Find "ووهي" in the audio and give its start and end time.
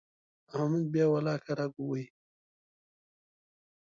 1.77-2.05